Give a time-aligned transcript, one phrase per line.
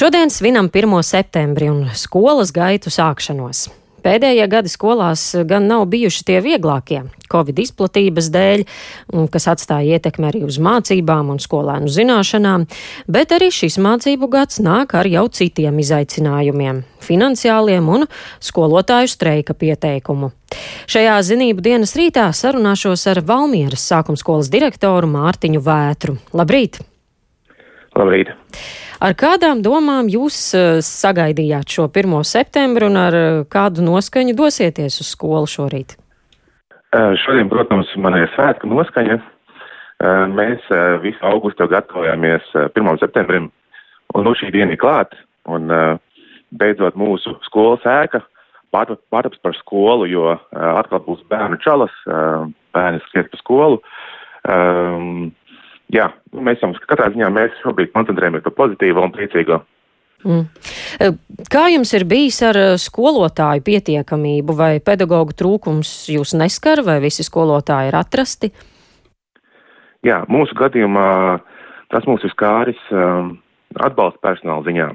[0.00, 1.02] Šodien svinam 1.
[1.02, 3.66] septembri un skolas gaitu sākšanos.
[4.00, 8.64] Pēdējie gadi skolās gan nav bijuši tie vieglākie, Covid izplatības dēļ,
[9.28, 12.64] kas atstāja ietekmi arī uz mācībām un skolēnu zināšanām,
[13.12, 16.80] bet arī šis mācību gads nāk ar jau citiem izaicinājumiem-
[17.10, 18.08] finansiāliem un
[18.40, 20.32] skolotāju streika pieteikumu.
[20.88, 26.16] Šajā zinību dienas rītā sarunāšos ar Valmieras sākumskolas direktoru Mārtiņu Vētru.
[26.32, 26.80] Labrīt!
[27.94, 28.32] Labrīt!
[29.00, 32.18] Ar kādām domām jūs eh, sagaidījāt šo 1.
[32.28, 35.94] septembru un ar eh, kādu noskaņu dosieties uz skolu šorīt?
[36.92, 39.20] Eh, šodien, protams, man ir svētku noskaņa.
[40.32, 40.62] Mēs
[41.02, 42.86] visu augustu gatavojāmies 1.
[43.02, 43.50] septembrim,
[44.16, 45.12] un nu šī diena ir klāt,
[45.44, 45.68] un
[46.56, 48.22] beidzot mūsu skolas ēka
[48.72, 51.92] pārtaps par skolu, jo atkal būs bērnu čalas,
[52.72, 53.82] bērni skriet pa skolu.
[54.48, 55.34] Um,
[55.94, 59.60] jā, mēs esam katrā ziņā mēs šobrīd koncentrējamies par pozitīvo un priecīgo.
[60.20, 60.42] Mm.
[61.00, 61.08] E,
[61.48, 67.24] kā jums ir bijis ar e, skolotāju pietiekamību, vai pedagoģu trūkums jūs neskar, vai visi
[67.24, 68.50] skolotāji ir atrasti?
[70.04, 71.06] Jā, mūsu gadījumā
[71.92, 73.34] tas mūs ir skāris um,
[73.80, 74.90] atbalsta personāla ziņā.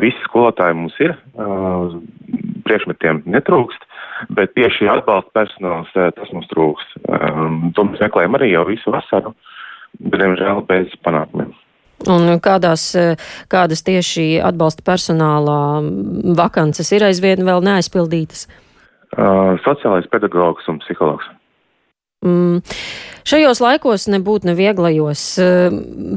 [0.00, 1.12] Visi skolotāji mums ir,
[2.64, 3.85] priekšmetiem netrūkst,
[4.36, 6.98] bet tieši atbalsta personāls tas mums trūkst.
[7.08, 9.34] Um, to mēs meklējam arī jau visu vasaru,
[9.98, 11.54] bet, diemžēl, bez panākumiem.
[12.12, 12.90] Un kādās,
[13.48, 15.60] kādas tieši atbalsta personālā
[16.36, 18.44] vakances ir aizvien vēl neaizpildītas?
[19.16, 21.30] Uh, sociālais pedagogs un psihologs.
[22.24, 22.62] Mm.
[23.26, 25.22] Šajos laikos nebūtu nevieglajos.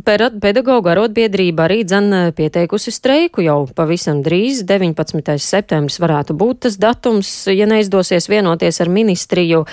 [0.05, 4.61] Pedagoģa arotbiedrība arī dzen pieteikusi streiku jau pavisam drīz.
[4.70, 5.33] 19.
[5.42, 9.64] septembris varētu būt tas datums, ja neizdosies vienoties ar ministriju.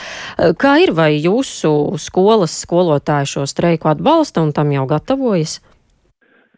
[0.57, 5.61] Kā ir, vai jūsu skolas skolotāji šo streiku atbalsta un tam jau gatavojas?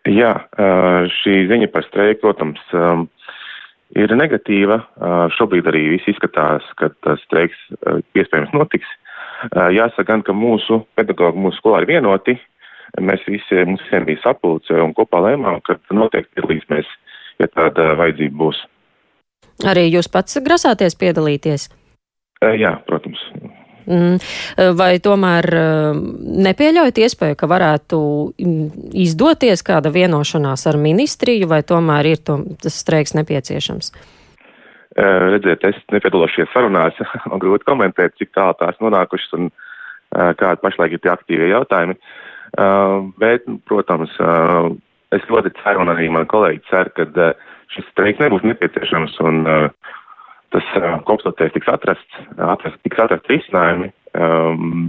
[0.06, 0.32] Jā,
[1.18, 2.62] šī ziņa par streiku, protams,
[3.98, 4.78] ir negatīva.
[5.34, 7.58] Šobrīd arī viss izskatās, ka streiks
[8.14, 8.86] iespējams notiks.
[9.74, 12.38] Jāsaka gan, ka mūsu pedagogi, mūsu skolā ir vienoti.
[13.04, 16.88] Mēs visi, mums visiem bija sapulce un kopā lēmām, ka noteikti piedalīsimies,
[17.38, 18.62] ja tāda vajadzība būs.
[19.68, 21.68] Arī jūs pats grasāties piedalīties?
[22.40, 23.20] Jā, protams.
[23.88, 24.18] Mm.
[24.76, 25.46] Vai tomēr
[26.48, 27.98] nepieļaujat iespēju, ka varētu
[29.00, 33.92] izdoties kāda vienošanās ar ministriju, vai tomēr ir to, tas streiks nepieciešams?
[33.92, 34.17] Eh,
[34.98, 36.96] redziet, es nepiedalos šajās sarunās,
[37.30, 41.98] man grūti komentēt, cik tālu tās nonākušas un eh, kādi pašlaik ir tie aktīvie jautājumi.
[41.98, 44.14] Eh, bet, protams,
[45.14, 47.32] es ļoti ceru, un arī man kolēģi cer, ka
[47.74, 49.44] šis streiks nebūs nepieciešams un
[50.52, 50.68] tas
[51.04, 53.90] kopsaucējs tiks atrasts, atrast, tiks atrast risinājumi.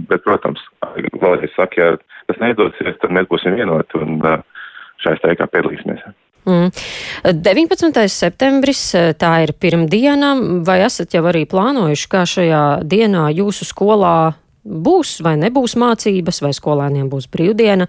[0.08, 0.62] Bet, protams,
[1.20, 1.90] vēlreiz saku, ja
[2.30, 4.16] tas neizdosies, tad mēs būsim vienoti un
[5.04, 6.04] šajā streikā piedalīsimies.
[6.48, 6.70] Mm.
[7.44, 8.06] 19.
[8.08, 8.82] septembris,
[9.20, 10.32] tā ir pirmdiena,
[10.66, 14.32] vai esat jau arī plānojuši, kā šajā dienā jūsu skolā
[14.64, 17.88] būs vai nebūs mācības, vai skolēniem būs brīvdiena?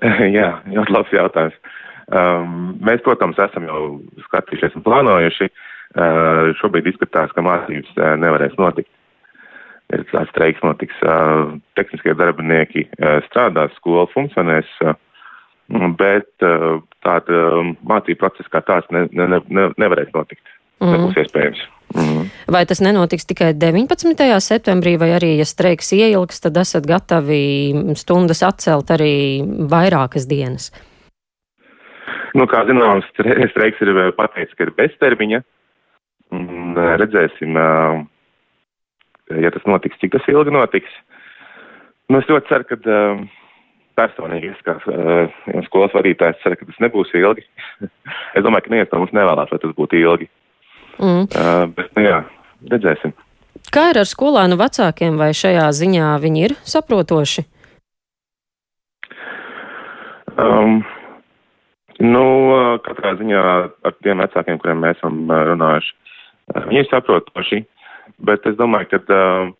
[0.38, 1.58] Jā, ļoti labs jautājums.
[2.10, 3.82] Um, mēs, protams, esam jau
[4.26, 5.50] skatījušies un plānojuši.
[5.90, 8.90] Uh, šobrīd izskatās, ka mācības uh, nevarēs notikt.
[9.90, 10.98] Ir tāds streiks notiks.
[11.02, 14.70] Uh, tehniskie darbinieki uh, strādās, skola funkcionēs.
[14.82, 14.94] Uh,
[15.70, 20.42] bet eh, tāda um, mācību procesa kā tāds ne, ne, ne, nevarēs notikt.
[20.80, 20.94] Mm.
[20.94, 21.62] Nebūs iespējams.
[21.94, 22.28] Mm.
[22.54, 24.26] Vai tas nenotiks tikai 19.
[24.42, 30.70] septembrī, vai arī, ja streiks ieilgs, tad esat gatavi stundas atcelt arī vairākas dienas?
[32.34, 35.42] Nu, kā zināms, streiks ir eh, pateicis, ka ir beztermiņa.
[36.30, 37.58] Eh, redzēsim,
[39.38, 40.98] ja tas notiks, cik tas ilgi notiks.
[42.10, 42.78] Nu, es ļoti ceru, ka
[43.98, 47.46] personīgi, es kā uh, skolas vadītājs ceru, ka tas nebūs ilgi.
[48.36, 50.30] es domāju, ka neviens no mums nevēlās, lai tas būtu ilgi.
[51.00, 51.26] Mm.
[51.26, 52.20] Uh, bet, nu jā,
[52.72, 53.14] redzēsim.
[53.74, 57.44] Kā ir ar skolēnu vecākiem, vai šajā ziņā viņi ir saprotoši?
[60.40, 60.80] Um,
[62.00, 62.24] nu,
[62.86, 63.42] katrā ziņā
[63.84, 65.96] ar tiem vecākiem, kuriem mēs esam runājuši,
[66.70, 67.62] viņi ir saprotoši,
[68.26, 69.50] bet es domāju, ka uh,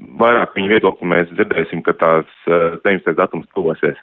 [0.00, 3.16] vairāk viņu viedokli mēs dzirdēsim, ka tās uh, 19.
[3.18, 3.98] datums tuvosies.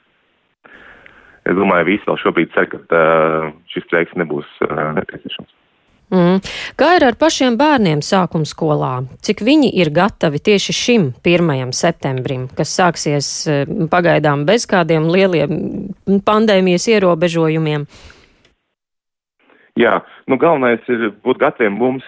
[1.48, 5.56] Es domāju, visi vēl šobrīd cer, ka uh, šis streiks nebūs uh, nepieciešams.
[6.10, 6.40] Mm.
[6.74, 8.94] Kā ir ar pašiem bērniem sākuma skolā?
[9.22, 11.70] Cik viņi ir gatavi tieši šim 1.
[11.76, 13.28] septembrim, kas sāksies
[13.92, 15.54] pagaidām bez kādiem lieliem
[16.26, 17.86] pandēmijas ierobežojumiem?
[19.80, 22.06] Jā, nu galvenais ir būt gataviem mums.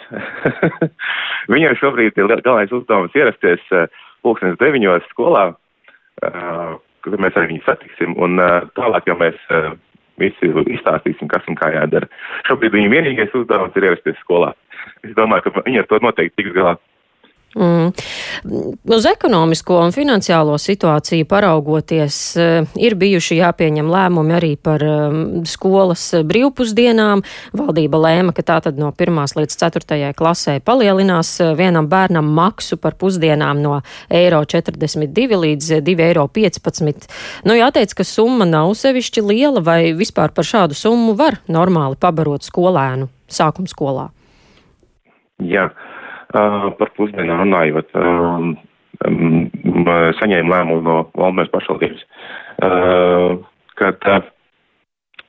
[1.52, 3.86] Viņiem šobrīd ir galvenais uzdevums ierasties uh,
[4.26, 6.74] pulkstenes deviņos skolā, uh,
[7.04, 9.72] kur mēs arī viņus satiksim, un uh, tālāk jau mēs uh,
[10.20, 12.10] visi izstāstīsim, kas un kā jādara.
[12.48, 14.52] Šobrīd viņa vienīgais uzdevums ir ierasties skolā.
[15.06, 16.76] Es domāju, ka viņi ar to noteikti tiks galā.
[17.54, 17.92] Mm.
[18.96, 26.06] Uz ekonomisko un finansiālo situāciju paraugoties, eh, ir bijuši jāpieņem lēmumi arī par um, skolas
[26.24, 27.20] brīvpusdienām.
[27.52, 29.36] Valdība lēma, ka tā tad no 1.
[29.36, 30.12] līdz 4.
[30.16, 36.28] klasē palielinās eh, vienam bērnam maksu par pusdienām no eiro 42 līdz 2,15 eiro.
[37.44, 42.48] Nu, jāteic, ka summa nav sevišķi liela, vai vispār par šādu summu var normāli pabarot
[42.48, 44.08] skolēnu sākumskolā?
[45.42, 45.68] Jā.
[45.68, 45.91] Yeah.
[46.32, 48.54] Uh, par pusdienām runājot, um,
[49.04, 52.06] um, saņēmu lēmumu no Valmēras pašvaldības,
[52.64, 53.34] uh,
[53.76, 54.22] kad uh,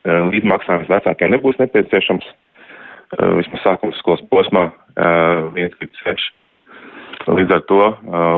[0.06, 2.30] līdzmaksājums vecākiem nebūs nepieciešams,
[3.38, 4.64] vismaz sākuma skolas posmā,
[4.98, 6.32] 1 līdz 6.
[7.30, 7.82] Līdz ar to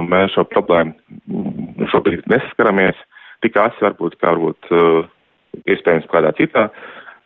[0.04, 3.00] mēs šo problēmu šobrīd nesaskaramies
[3.46, 4.68] tik asi varbūt, kā varbūt
[5.64, 6.68] iespējams kādā citā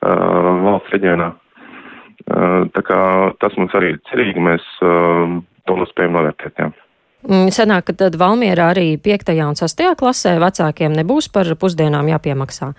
[0.05, 1.31] valsts reģionā.
[2.75, 2.99] Tā kā
[3.41, 6.61] tas mums arī ir cerīgi, mēs to spējam novērtēt.
[6.61, 6.71] Jā.
[7.27, 9.33] Mm, sanāk, ka tad Valmierā arī 5.
[9.43, 9.85] un 6.
[9.99, 12.71] klasē vecākiem nebūs par pusdienām jāpiemaksā?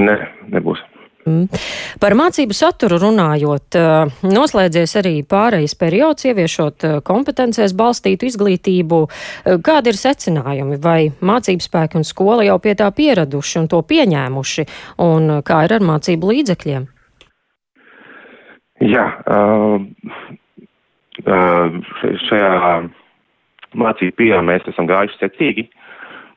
[0.00, 0.16] Ne,
[0.52, 0.80] nebūs.
[1.26, 1.48] Mm.
[1.98, 3.76] Par mācību saturu runājot,
[4.30, 9.00] noslēdzies arī pārejas periods, ieviešot kompetencēs balstītu izglītību.
[9.66, 10.78] Kādi ir secinājumi?
[10.82, 14.68] Vai mācību spēki un skola jau pie tā pieraduši un to pieņēmuši?
[15.02, 16.86] Un kā ir ar mācību līdzekļiem?
[18.86, 19.06] Jā,
[22.28, 22.50] šajā
[23.76, 25.66] mācību pieejā mēs esam gājuši secīgi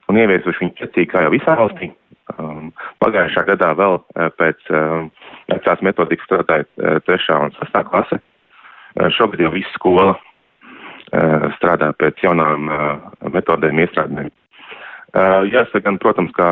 [0.09, 1.91] un ieviesuši viņu secīgi kā jau visā valstī.
[3.03, 3.99] Pagājušā gadā vēl
[4.39, 4.71] pēc
[5.51, 8.19] vecās metodikas strādāja trešā un sastā klase.
[9.17, 10.17] Šogad jau visa skola
[11.57, 12.69] strādā pēc jaunām
[13.33, 14.29] metodēm, iestrādēm.
[15.49, 16.49] Jāsaka, gan, protams, kā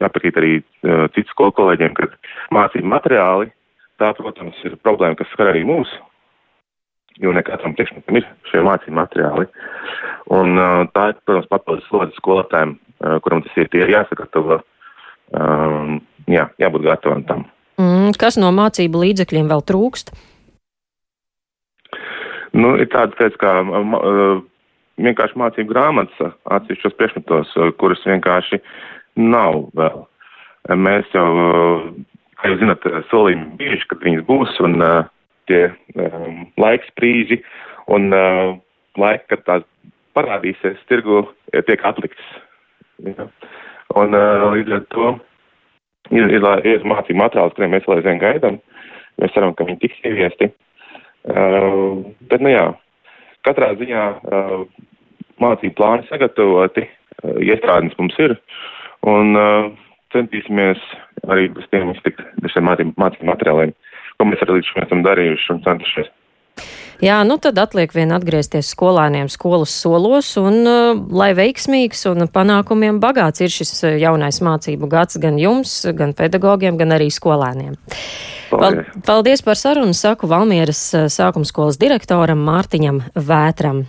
[0.00, 0.52] jāpiekrīt arī
[1.12, 2.08] citu skolu kolēģiem, ka
[2.56, 3.52] mācību materiāli
[3.96, 5.88] Tā, protams, ir problēma, kas skar arī mūs,
[7.22, 9.46] jo ne katram priekšmetam ir šie mācību materiāli.
[10.36, 10.58] Un
[10.92, 12.74] tā ir, protams, papildus slodze skolotājiem,
[13.24, 14.58] kuram tas ir, ir jāsagatavo,
[15.40, 17.46] um, jā, jābūt gatavam tam.
[17.80, 20.12] Mm, kas no mācību līdzekļiem vēl trūkst?
[22.56, 24.44] Nu, ir tādas lietas kā uh,
[25.00, 28.60] vienkārši mācību grāmatas atsevišķos priekšmetos, kuras vienkārši
[29.20, 30.04] nav vēl.
[30.76, 31.26] Mēs jau
[32.40, 34.98] kā jūs zināt, eh, solījumi bijuši, kad viņas būs, un uh,
[35.50, 35.62] tie
[35.96, 37.40] um, laiks brīži
[37.92, 38.56] un uh,
[38.98, 39.66] laika, kad tās
[40.16, 42.32] parādīsies tirgu, tiek atlikts.
[43.04, 43.28] Ja?
[43.96, 45.12] Un uh, līdz ar to
[46.10, 48.58] ir, ir, ir mācību materiāls, kuriem mēs vēl aizvien gaidām.
[49.20, 50.50] Mēs ceram, ka viņi tiks ieviesti.
[51.26, 52.66] Uh, bet, nu jā,
[53.46, 54.60] katrā ziņā uh,
[55.42, 58.36] mācību plāni sagatavoti, uh, iestrādes mums ir.
[59.06, 59.70] Un uh,
[60.14, 60.82] centīsimies
[61.24, 62.22] arī bez tiem iztikt
[62.52, 63.74] šiem mācību materiāliem,
[64.16, 66.12] ko mēs arī līdz šim esam darījuši un centušies.
[67.04, 73.02] Jā, nu tad atliek vien atgriezties skolēniem skolas solos un uh, lai veiksmīgs un panākumiem
[73.02, 77.76] bagāts ir šis uh, jaunais mācību gads gan jums, gan pedagogiem, gan arī skolēniem.
[78.48, 78.88] Paldies.
[79.04, 83.84] Paldies par sarunu, saku Valmieras uh, sākumskolas direktoram Mārtiņam Vētram.